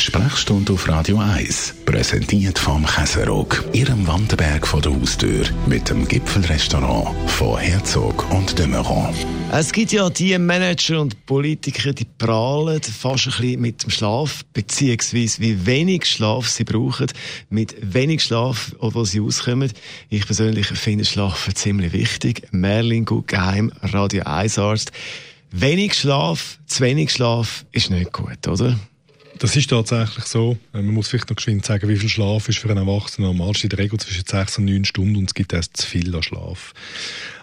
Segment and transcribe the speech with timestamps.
[0.00, 7.14] Sprechstunde auf Radio 1, präsentiert vom Käserock, Ihrem Wanderberg vor der Haustür, mit dem Gipfelrestaurant
[7.30, 9.14] von Herzog und de Meuron.
[9.52, 14.42] Es gibt ja die Manager und Politiker, die prahlen fast ein bisschen mit dem Schlaf,
[14.54, 17.08] beziehungsweise wie wenig Schlaf sie brauchen,
[17.50, 19.70] mit wenig Schlaf, obwohl sie auskommen.
[20.08, 22.48] Ich persönlich finde Schlafen ziemlich wichtig.
[22.52, 24.92] Merlin Guggenheim, Radio 1 Arzt.
[25.50, 28.78] Wenig Schlaf, zu wenig Schlaf ist nicht gut, oder?
[29.40, 30.58] Das ist tatsächlich so.
[30.74, 33.54] Äh, man muss vielleicht noch geschwind sagen, wie viel Schlaf ist für einen Erwachsenen normal.
[33.62, 36.74] in der Regel zwischen sechs und neun Stunden und es gibt erst zu viel Schlaf.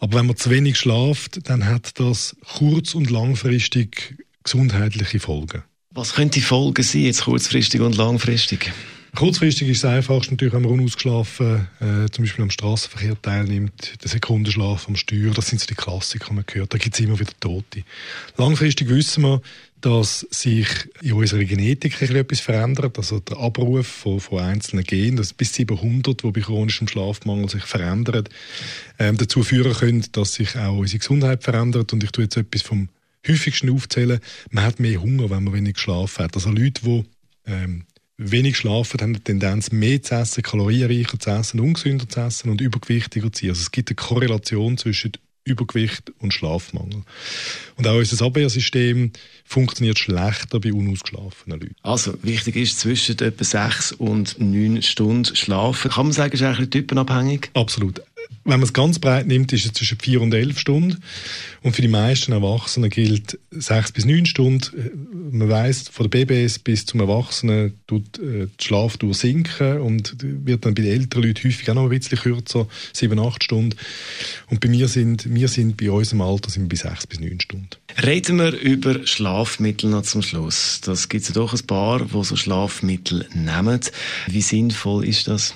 [0.00, 5.64] Aber wenn man zu wenig schlaft, dann hat das kurz- und langfristig gesundheitliche Folgen.
[5.90, 8.72] Was könnte die Folgen sein, jetzt kurzfristig und langfristig?
[9.14, 14.08] Kurzfristig ist es einfachst natürlich, wenn man unausgeschlafen äh, zum Beispiel am Straßenverkehr teilnimmt, der
[14.10, 16.72] Sekundenschlaf am Steuer, das sind so die Klassiker, die man hört.
[16.72, 17.84] Da gibt es immer wieder Tote.
[18.38, 19.42] Langfristig wissen wir,
[19.82, 20.66] dass sich
[21.02, 26.22] in unserer Genetik etwas verändert, also der Abruf von, von einzelnen Genen, das bis 700,
[26.22, 28.24] die bei chronischem Schlafmangel sich verändern,
[28.98, 31.92] ähm, dazu führen können, dass sich auch unsere Gesundheit verändert.
[31.92, 32.88] Und ich tue jetzt etwas vom
[33.28, 34.20] häufigsten aufzählen.
[34.50, 36.34] Man hat mehr Hunger, wenn man wenig Schlaf hat.
[36.34, 37.04] Also Leute, die
[37.46, 37.84] ähm,
[38.30, 42.60] wenig schlafen, haben eine Tendenz, mehr zu essen, kalorienreicher zu essen, ungesünder zu essen und
[42.60, 43.50] übergewichtiger zu sein.
[43.50, 45.12] Also es gibt eine Korrelation zwischen
[45.44, 47.02] Übergewicht und Schlafmangel.
[47.76, 49.10] Und auch unser Abwehrsystem
[49.44, 51.76] funktioniert schlechter bei unausgeschlafenen Leuten.
[51.82, 55.90] Also, wichtig ist zwischen etwa sechs und neun Stunden schlafen.
[55.90, 57.50] Kann man sagen, ist eigentlich typenabhängig?
[57.54, 58.02] Absolut
[58.44, 60.98] wenn man es ganz breit nimmt, ist es zwischen vier und elf Stunden.
[61.62, 65.30] Und für die meisten Erwachsenen gilt sechs bis neun Stunden.
[65.30, 70.64] Man weiß von der BBS bis zum Erwachsenen tut äh, die Schlafdauer sinken und wird
[70.64, 73.76] dann bei den älteren Leuten häufig auch noch ein bisschen kürzer, sieben, acht Stunden.
[74.50, 77.70] Und bei mir sind, wir sind bei unserem Alter sind bei sechs bis neun Stunden.
[78.04, 80.80] Reden wir über Schlafmittel noch zum Schluss.
[80.84, 83.80] Das gibt es ja doch ein paar, die so Schlafmittel nehmen.
[84.26, 85.54] Wie sinnvoll ist das?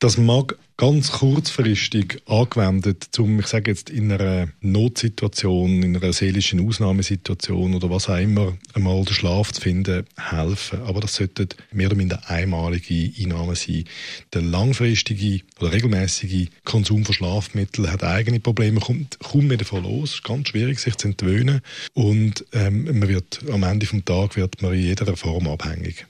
[0.00, 6.66] Das mag ganz kurzfristig angewendet, um, ich sage jetzt, in einer Notsituation, in einer seelischen
[6.66, 10.80] Ausnahmesituation oder was auch immer, einmal den Schlaf zu finden, helfen.
[10.86, 13.84] Aber das sollte mehr oder minder einmalige Einnahmen sein.
[14.32, 20.08] Der langfristige oder regelmäßige Konsum von Schlafmitteln hat eigene Probleme, kommt kaum mehr davon los.
[20.08, 21.60] Es ist ganz schwierig, sich zu entwöhnen.
[21.92, 26.06] Und ähm, man wird, am Ende des Tages wird man in jeder Form abhängig.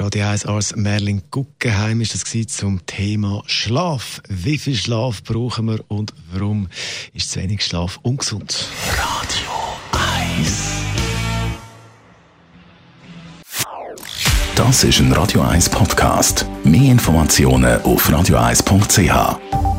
[0.00, 4.22] Radio 1 Arzt Merlin Guggenheim ist das zum Thema Schlaf.
[4.30, 6.68] Wie viel Schlaf brauchen wir und warum
[7.12, 8.68] ist zu wenig Schlaf ungesund?
[8.92, 9.50] Radio
[10.38, 10.72] 1
[14.56, 16.46] Das ist ein Radio 1 Podcast.
[16.64, 19.69] Mehr Informationen auf radio1.ch.